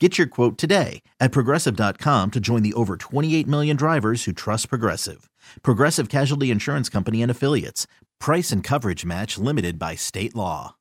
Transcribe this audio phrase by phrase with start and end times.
[0.00, 4.68] Get your quote today at progressive.com to join the over 28 million drivers who trust
[4.68, 5.30] Progressive.
[5.62, 7.86] Progressive Casualty Insurance Company and Affiliates.
[8.18, 10.74] Price and coverage match limited by state law.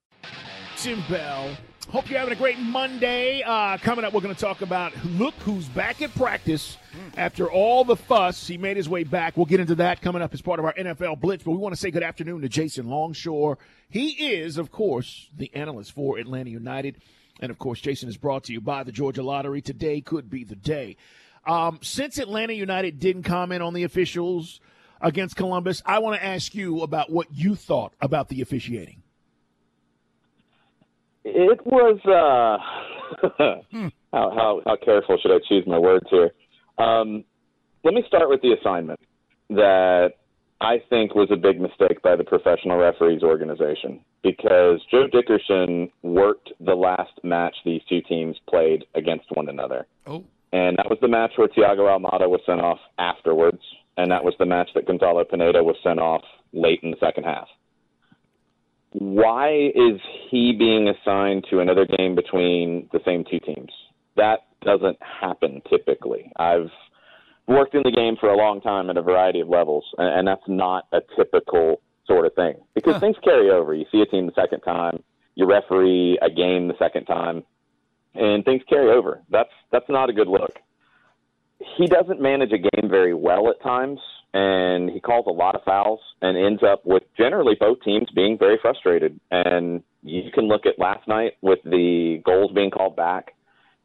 [0.78, 1.56] Jim Bell.
[1.89, 3.44] Hope you're having a great Monday.
[3.45, 6.78] Uh, coming up, we're going to talk about look who's back at practice
[7.16, 8.47] after all the fuss.
[8.47, 9.38] He made his way back.
[9.38, 11.44] We'll get into that coming up as part of our NFL Blitz.
[11.44, 13.59] But we want to say good afternoon to Jason Longshore.
[13.89, 16.97] He is, of course, the analyst for Atlanta United.
[17.39, 19.62] And of course, Jason is brought to you by the Georgia Lottery.
[19.62, 20.98] Today could be the day.
[21.45, 24.62] Um, since Atlanta United didn't comment on the officials
[25.02, 29.03] against Columbus, I want to ask you about what you thought about the officiating.
[31.25, 32.58] It was uh,
[33.38, 33.62] how,
[34.12, 36.31] how how careful should I choose my words here?
[36.78, 37.23] Um,
[37.84, 39.00] let me start with the assignment
[39.50, 40.14] that
[40.64, 46.53] I think was a big mistake by the professional referees organization because Joe Dickerson worked
[46.61, 49.86] the last match these two teams played against one another.
[50.08, 50.23] Oh.
[50.53, 53.61] And that was the match where Thiago Almada was sent off afterwards,
[53.97, 57.25] and that was the match that Gonzalo Pineda was sent off late in the second
[57.25, 57.47] half.
[58.91, 60.00] Why is
[60.30, 63.72] he being assigned to another game between the same two teams?
[64.16, 66.31] That doesn't happen typically.
[66.38, 66.69] I've
[67.48, 70.28] worked in the game for a long time at a variety of levels, and, and
[70.28, 73.00] that's not a typical sort of thing because Huh.
[73.00, 73.74] things carry over.
[73.74, 75.04] You see a team the second time,
[75.36, 77.44] you referee a game the second time,
[78.14, 79.22] and things carry over.
[79.30, 80.59] That's that's not a good look.
[81.78, 84.00] He doesn't manage a game very well at times,
[84.34, 88.38] and he calls a lot of fouls and ends up with generally both teams being
[88.38, 89.20] very frustrated.
[89.31, 93.34] And you can look at last night with the goals being called back.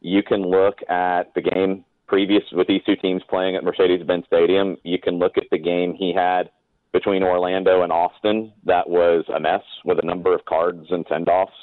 [0.01, 4.75] You can look at the game previous with these two teams playing at Mercedes-Benz Stadium.
[4.83, 6.49] You can look at the game he had
[6.91, 8.51] between Orlando and Austin.
[8.65, 11.53] That was a mess with a number of cards and send-offs.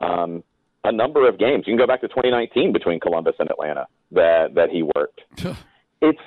[0.00, 0.42] Um,
[0.84, 1.64] a number of games.
[1.66, 5.20] You can go back to 2019 between Columbus and Atlanta that that he worked.
[6.00, 6.18] it's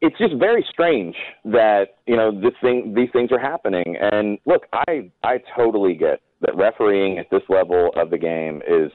[0.00, 3.96] it's just very strange that you know this thing these things are happening.
[4.00, 8.90] And look, I I totally get that refereeing at this level of the game is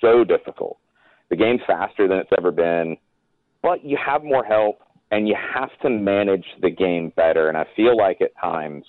[0.00, 0.78] so difficult.
[1.30, 2.98] The game's faster than it's ever been,
[3.62, 4.80] but you have more help
[5.10, 7.48] and you have to manage the game better.
[7.48, 8.84] And I feel like at times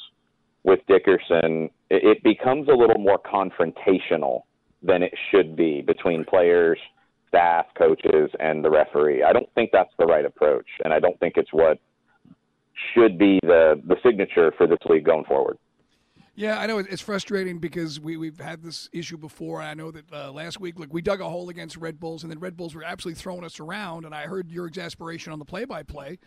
[0.63, 4.41] with Dickerson, it, becomes a little more confrontational
[4.81, 6.79] than it should be between players,
[7.27, 9.23] staff, coaches, and the referee.
[9.23, 11.79] I don't think that's the right approach, and I don't think it's what
[12.93, 15.57] should be the the signature for this league going forward.
[16.35, 19.61] Yeah, I know it's frustrating because we, we've had this issue before.
[19.61, 22.31] I know that uh, last week, look, we dug a hole against Red Bulls, and
[22.31, 24.03] then Red Bulls were absolutely throwing us around.
[24.03, 26.17] And I heard your exasperation on the play-by-play,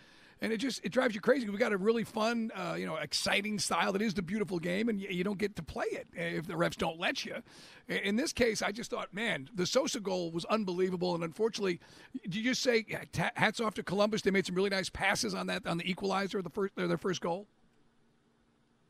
[0.41, 1.49] and it just it drives you crazy.
[1.49, 4.89] We got a really fun, uh, you know, exciting style that is the beautiful game,
[4.89, 7.37] and you, don't get to play it if the refs don't let you.
[7.89, 11.81] In in this case, I just thought, man, the Sosa goal was unbelievable, and unfortunately,
[12.23, 12.87] did you just say
[13.35, 14.23] hats off to Columbus?
[14.23, 17.21] They made some really nice passes on that on the equalizer, the first their first
[17.21, 17.49] goal,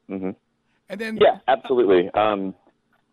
[0.08, 0.30] hmm
[0.88, 2.10] and then Yeah, absolutely.
[2.14, 2.54] Um,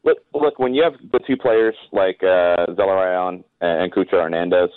[0.03, 4.69] look, look, when you have the two players like uh, Zelarayan and Cucho Hernandez,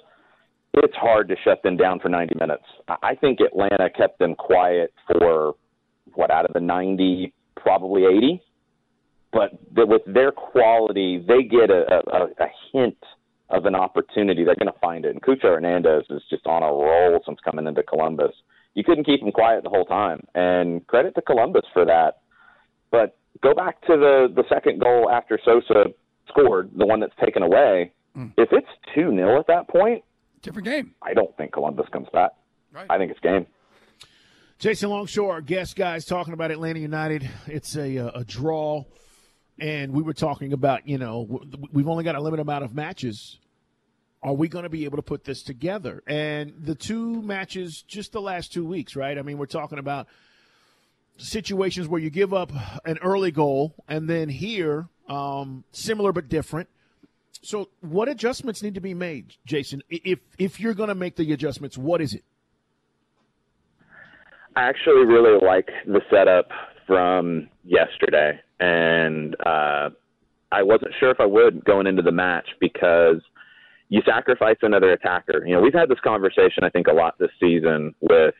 [0.74, 2.64] it's hard to shut them down for 90 minutes.
[2.88, 5.54] I- think Atlanta kept them quiet for
[6.14, 8.42] what out of the 90, probably 80.
[9.32, 12.96] But th- with their quality, they get a, a, a hint
[13.50, 14.44] of an opportunity.
[14.44, 15.12] They're going to find it.
[15.12, 18.32] And Cucho Hernandez is just on a roll since coming into Columbus.
[18.74, 22.18] You couldn't keep him quiet the whole time, and credit to Columbus for that.
[22.90, 25.84] But go back to the the second goal after Sosa
[26.28, 27.92] scored, the one that's taken away.
[28.38, 30.02] If it's two 0 at that point,
[30.42, 30.94] different game.
[31.02, 32.30] I don't think Columbus comes back.
[32.72, 32.86] Right.
[32.88, 33.46] I think it's game.
[34.58, 37.28] Jason Longshore, our guest guys, talking about Atlanta United.
[37.46, 38.84] It's a uh, a draw,
[39.58, 41.42] and we were talking about you know
[41.72, 43.38] we've only got a limited amount of matches
[44.22, 46.02] Are we going to be able to put this together?
[46.06, 49.18] And the two matches, just the last two weeks, right?
[49.18, 50.06] I mean, we're talking about
[51.18, 52.52] situations where you give up
[52.84, 56.68] an early goal, and then here, um, similar but different.
[57.42, 59.82] So, what adjustments need to be made, Jason?
[59.88, 62.24] If if you're going to make the adjustments, what is it?
[64.56, 66.48] I actually really like the setup
[66.86, 69.90] from yesterday, and uh,
[70.50, 73.20] I wasn't sure if I would going into the match because
[73.88, 75.46] you sacrifice another attacker.
[75.46, 78.34] You know, we've had this conversation I think a lot this season with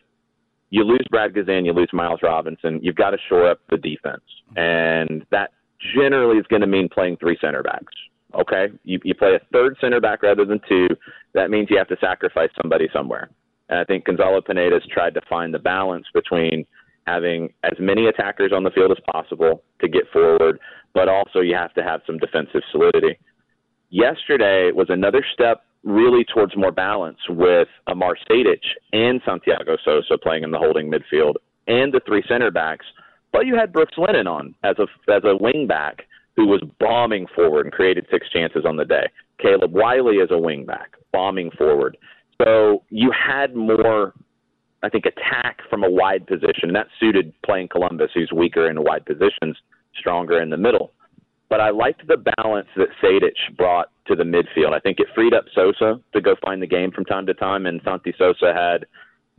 [0.71, 4.23] you lose Brad Guzan, you lose Miles Robinson, you've got to shore up the defense,
[4.57, 5.53] and that
[5.95, 7.93] generally is going to mean playing three center backs.
[8.35, 10.89] Okay, you, you play a third center back rather than two.
[11.35, 13.31] That means you have to sacrifice somebody somewhere.
[13.69, 16.67] And I think Gonzalo Pineda's tried to find the balance between
[17.07, 20.59] having as many attackers on the field as possible to get forward,
[20.93, 23.19] but also you have to have some defensive solidity.
[23.91, 28.61] Yesterday was another step really towards more balance with Amar Sejdic
[28.93, 31.35] and Santiago Sosa playing in the holding midfield
[31.69, 32.85] and the three center backs.
[33.33, 36.03] But you had Brooks Lennon on as a as a wing back
[36.35, 39.09] who was bombing forward and created six chances on the day.
[39.41, 41.97] Caleb Wiley as a wing back, bombing forward.
[42.43, 44.13] So you had more,
[44.83, 46.65] I think, attack from a wide position.
[46.65, 49.57] and That suited playing Columbus, who's weaker in wide positions,
[49.99, 50.93] stronger in the middle.
[51.49, 54.73] But I liked the balance that Sejdic brought to the midfield.
[54.73, 57.67] I think it freed up Sosa to go find the game from time to time,
[57.67, 58.87] and Santi Sosa had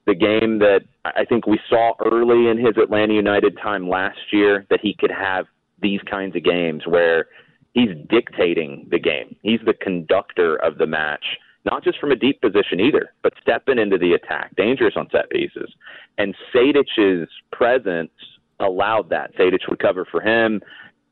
[0.05, 4.65] the game that I think we saw early in his Atlanta United time last year
[4.69, 5.45] that he could have
[5.81, 7.25] these kinds of games where
[7.73, 9.35] he's dictating the game.
[9.41, 11.25] He's the conductor of the match
[11.67, 15.29] not just from a deep position either, but stepping into the attack, dangerous on set
[15.29, 15.69] pieces.
[16.17, 18.11] And Sejdic's presence
[18.59, 19.35] allowed that.
[19.35, 20.61] Sejdic would cover for him,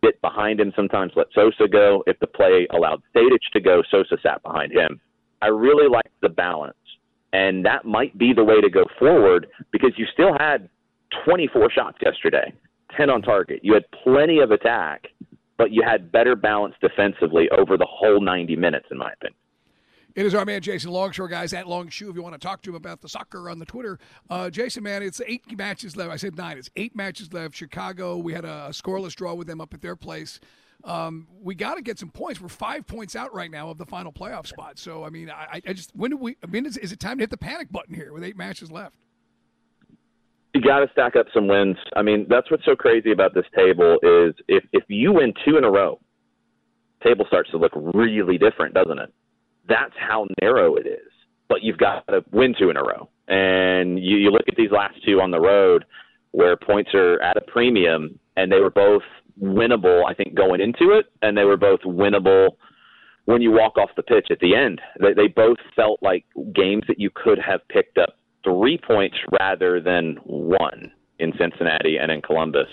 [0.05, 2.03] get behind him sometimes, let Sosa go.
[2.07, 4.99] If the play allowed Sejdic to go, Sosa sat behind him.
[5.41, 6.75] I really liked the balance.
[7.33, 10.69] And that might be the way to go forward because you still had
[11.25, 12.53] 24 shots yesterday,
[12.95, 13.59] 10 on target.
[13.63, 15.07] You had plenty of attack,
[15.57, 19.37] but you had better balance defensively over the whole 90 minutes, in my opinion.
[20.15, 22.09] It is our man Jason Longshore, guys, at Longshoe.
[22.09, 24.83] If you want to talk to him about the soccer on the Twitter, uh, Jason,
[24.83, 26.09] man, it's eight matches left.
[26.09, 26.57] I said nine.
[26.57, 27.53] It's eight matches left.
[27.53, 30.39] Chicago, we had a scoreless draw with them up at their place.
[30.85, 32.39] Um, we got to get some points.
[32.39, 34.79] We're five points out right now of the final playoff spot.
[34.79, 36.37] So, I mean, I, I just when do we?
[36.41, 38.71] I mean, is, is it time to hit the panic button here with eight matches
[38.71, 38.95] left?
[40.55, 41.75] you got to stack up some wins.
[41.97, 45.57] I mean, that's what's so crazy about this table is if if you win two
[45.57, 45.99] in a row,
[47.03, 49.13] table starts to look really different, doesn't it?
[49.67, 51.11] That's how narrow it is.
[51.47, 53.09] But you've got to win two in a row.
[53.27, 55.85] And you, you look at these last two on the road
[56.31, 59.03] where points are at a premium and they were both
[59.41, 62.49] winnable, I think, going into it, and they were both winnable
[63.25, 64.81] when you walk off the pitch at the end.
[64.99, 69.81] They, they both felt like games that you could have picked up three points rather
[69.81, 72.67] than one in Cincinnati and in Columbus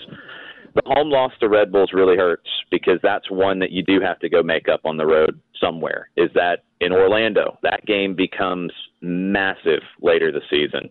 [0.75, 4.19] the home loss to Red Bulls really hurts because that's one that you do have
[4.19, 6.09] to go make up on the road somewhere.
[6.17, 7.57] Is that in Orlando?
[7.61, 8.71] That game becomes
[9.01, 10.89] massive later this season.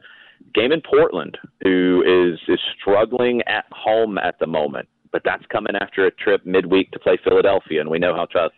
[0.54, 5.74] Game in Portland, who is is struggling at home at the moment, but that's coming
[5.80, 8.52] after a trip midweek to play Philadelphia, and we know how tough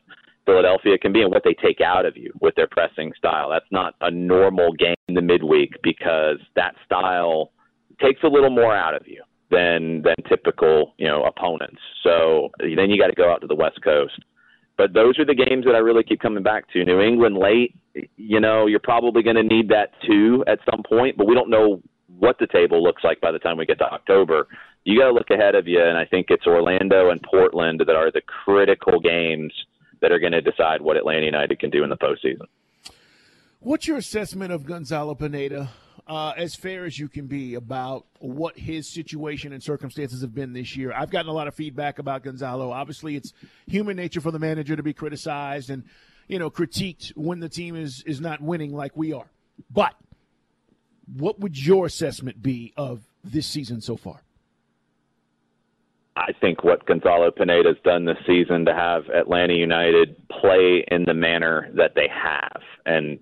[0.46, 3.50] Philadelphia can be and what they take out of you with their pressing style.
[3.50, 7.52] That's not a normal game in the midweek because that style
[8.02, 11.80] takes a little more out of you than than typical you know opponents.
[12.02, 14.20] So then you got to go out to the West Coast.
[14.76, 16.84] But those are the games that I really keep coming back to.
[16.84, 17.76] New England late,
[18.16, 21.48] you know, you're probably going to need that too at some point, but we don't
[21.48, 21.80] know
[22.18, 24.48] what the table looks like by the time we get to October.
[24.84, 27.94] You got to look ahead of you, and I think it's Orlando and Portland that
[27.94, 29.52] are the critical games
[30.00, 32.46] that are going to decide what Atlanta United can do in the postseason.
[33.60, 35.70] What's your assessment of Gonzalo Pineda?
[36.06, 40.52] Uh, as fair as you can be about what his situation and circumstances have been
[40.52, 40.92] this year.
[40.92, 42.70] I've gotten a lot of feedback about Gonzalo.
[42.70, 43.32] Obviously, it's
[43.66, 45.84] human nature for the manager to be criticized and
[46.28, 49.30] you know critiqued when the team is is not winning like we are.
[49.70, 49.94] But
[51.16, 54.20] what would your assessment be of this season so far?
[56.16, 61.04] I think what Gonzalo Pineda has done this season to have Atlanta United play in
[61.04, 63.18] the manner that they have and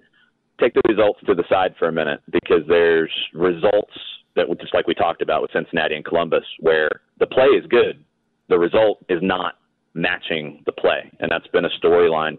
[0.63, 3.93] take the results to the side for a minute because there's results
[4.37, 6.89] that just like we talked about with Cincinnati and Columbus where
[7.19, 8.05] the play is good,
[8.49, 9.55] the result is not
[9.95, 12.39] matching the play, and that's been a storyline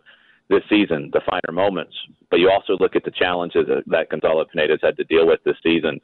[0.50, 1.94] this season, the finer moments.
[2.30, 5.56] But you also look at the challenges that Gonzalo Pineda's had to deal with this
[5.63, 6.00] season.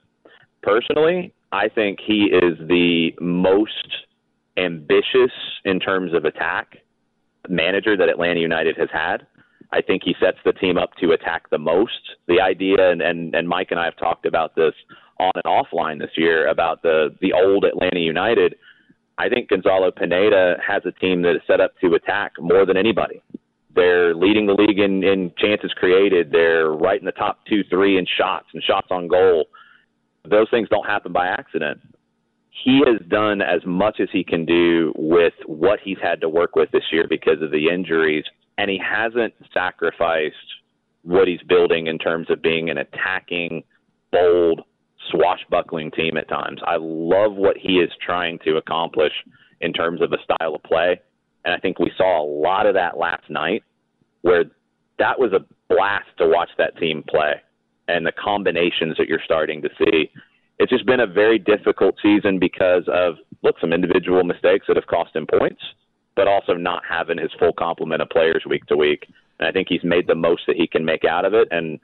[0.61, 3.71] Personally, I think he is the most
[4.57, 5.31] ambitious
[5.65, 6.77] in terms of attack
[7.47, 9.25] manager that Atlanta United has had
[9.71, 12.15] I think he sets the team up to attack the most.
[12.27, 14.73] The idea, and, and, and Mike and I have talked about this
[15.19, 18.55] on and offline this year about the the old Atlanta United.
[19.17, 22.77] I think Gonzalo Pineda has a team that is set up to attack more than
[22.77, 23.21] anybody.
[23.75, 26.31] They're leading the league in, in chances created.
[26.31, 29.45] They're right in the top two, three in shots and shots on goal.
[30.27, 31.81] Those things don't happen by accident.
[32.63, 36.55] He has done as much as he can do with what he's had to work
[36.55, 38.23] with this year because of the injuries,
[38.59, 40.35] and he hasn't sacrificed
[41.03, 43.63] what he's building in terms of being an attacking,
[44.11, 44.61] bold,
[45.09, 46.59] swashbuckling team at times.
[46.67, 49.13] I love what he is trying to accomplish
[49.61, 50.99] in terms of a style of play.
[51.45, 53.63] And I think we saw a lot of that last night
[54.23, 54.43] where
[54.97, 57.35] that was a blast to watch that team play
[57.87, 60.11] and the combinations that you're starting to see.
[60.59, 64.87] It's just been a very difficult season because of, look, some individual mistakes that have
[64.87, 65.61] cost him points,
[66.19, 69.05] but also not having his full complement of players week to week.
[69.39, 71.47] And I think he's made the most that he can make out of it.
[71.49, 71.79] And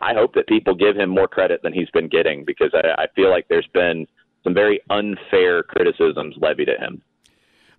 [0.00, 3.06] I hope that people give him more credit than he's been getting because I, I
[3.16, 4.06] feel like there's been
[4.44, 7.02] some very unfair criticisms levied at him.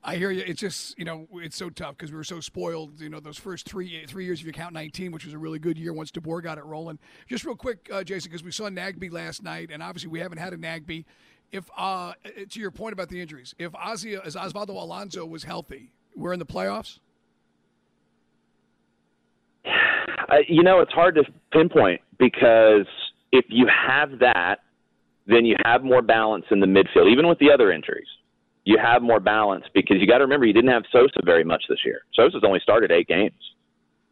[0.04, 0.44] I hear you.
[0.46, 3.00] It's just you know it's so tough because we were so spoiled.
[3.00, 5.60] You know those first three three years if you count nineteen, which was a really
[5.60, 6.98] good year once DeBoer got it rolling.
[7.30, 10.40] Just real quick, uh, Jason, because we saw Nagbe last night, and obviously we haven't
[10.40, 11.06] had a Nagbe.
[11.52, 12.14] If uh,
[12.50, 16.40] to your point about the injuries, if Ozzy as Osvaldo Alonso was healthy, we're in
[16.40, 17.00] the playoffs.
[19.66, 22.88] Uh, you know, it's hard to pinpoint because
[23.32, 24.58] if you have that,
[25.28, 28.08] then you have more balance in the midfield, even with the other injuries
[28.64, 31.64] you have more balance because you got to remember you didn't have Sosa very much
[31.68, 32.02] this year.
[32.14, 33.34] Sosa's only started eight games.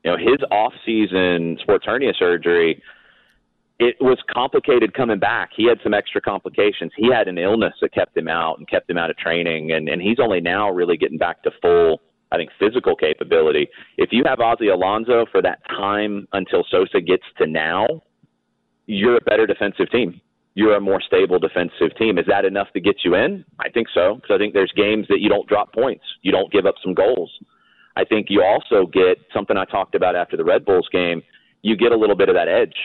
[0.04, 2.82] You know, his off-season sports hernia surgery,
[3.80, 5.52] it was complicated coming back.
[5.56, 6.92] He had some extra complications.
[6.98, 9.90] He had an illness that kept him out and kept him out of training, and
[9.90, 13.68] and he's only now really getting back to full, I think, physical capability.
[13.98, 17.88] If you have Ozzy Alonso for that time until Sosa gets to now,
[18.86, 20.22] you're a better defensive team
[20.60, 22.18] you're a more stable defensive team.
[22.18, 23.46] Is that enough to get you in?
[23.60, 26.52] I think so, because I think there's games that you don't drop points, you don't
[26.52, 27.32] give up some goals.
[27.96, 31.22] I think you also get something I talked about after the Red Bulls game.
[31.62, 32.76] You get a little bit of that edge.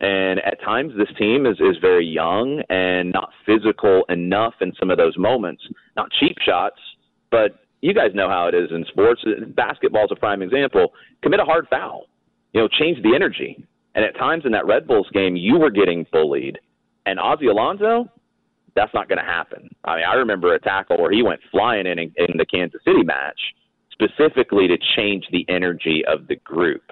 [0.00, 4.90] And at times, this team is, is very young and not physical enough in some
[4.90, 5.62] of those moments.
[5.96, 6.80] Not cheap shots,
[7.30, 9.22] but you guys know how it is in sports.
[9.48, 10.92] Basketball is a prime example.
[11.22, 12.06] Commit a hard foul.
[12.52, 13.62] You know, change the energy.
[13.94, 16.58] And at times in that Red Bulls game, you were getting bullied
[17.06, 18.08] and Ozzy Alonso,
[18.76, 19.68] that's not going to happen.
[19.84, 22.80] I mean, I remember a tackle where he went flying in, in in the Kansas
[22.84, 23.38] City match
[23.92, 26.82] specifically to change the energy of the group.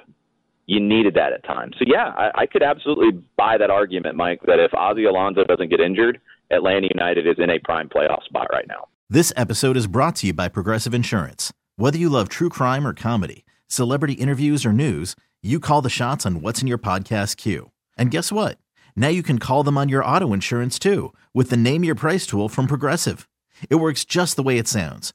[0.69, 1.77] You needed that at times.
[1.79, 5.71] So yeah, I, I could absolutely buy that argument, Mike, that if Ozzy Alonso doesn't
[5.71, 6.21] get injured,
[6.51, 8.87] Atlanta United is in a prime playoff spot right now.
[9.09, 11.55] This episode is brought to you by Progressive Insurance.
[11.77, 16.27] Whether you love true crime or comedy, celebrity interviews or news, you call the shots
[16.27, 17.71] on what's in your podcast queue.
[17.97, 18.59] And guess what?
[18.95, 22.27] Now you can call them on your auto insurance too with the Name Your Price
[22.27, 23.27] tool from Progressive.
[23.71, 25.15] It works just the way it sounds.